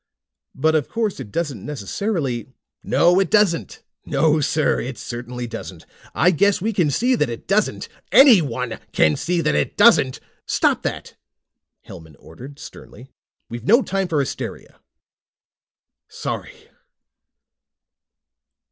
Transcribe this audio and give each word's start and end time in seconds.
But, 0.55 0.73
of 0.73 0.89
course, 0.89 1.19
it 1.19 1.31
doesn't 1.31 1.63
necessarily" 1.63 2.55
"No, 2.83 3.19
it 3.19 3.29
doesn't. 3.29 3.83
No, 4.03 4.39
sir, 4.41 4.79
it 4.79 4.97
certainly 4.97 5.45
doesn't. 5.45 5.85
I 6.15 6.31
guess 6.31 6.59
we 6.59 6.73
can 6.73 6.89
see 6.89 7.13
that 7.13 7.29
it 7.29 7.47
doesn't. 7.47 7.87
Anyone 8.11 8.79
can 8.93 9.15
see 9.15 9.41
that 9.41 9.53
it 9.53 9.77
doesn't" 9.77 10.19
"Stop 10.57 10.81
that," 10.81 11.17
Hellman 11.87 12.15
ordered 12.17 12.57
sternly. 12.57 13.11
"We've 13.47 13.63
no 13.65 13.83
time 13.83 14.07
for 14.07 14.19
hysteria." 14.19 14.79
"Sorry." 16.07 16.69